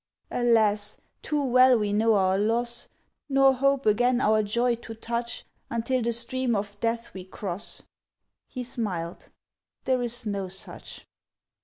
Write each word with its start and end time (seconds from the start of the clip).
"Alas! 0.31 0.99
too 1.21 1.43
well 1.43 1.77
we 1.77 1.93
know 1.93 2.15
our 2.15 2.35
loss, 2.35 2.87
Nor 3.29 3.53
hope 3.53 3.85
again 3.85 4.19
our 4.19 4.41
joy 4.41 4.73
to 4.73 4.95
touch, 4.95 5.45
Until 5.69 6.01
the 6.01 6.11
stream 6.11 6.55
of 6.55 6.79
death 6.79 7.13
we 7.13 7.23
cross." 7.23 7.83
He 8.47 8.63
smiled: 8.63 9.29
"There 9.83 10.01
is 10.01 10.25
no 10.25 10.47
such!" 10.47 11.05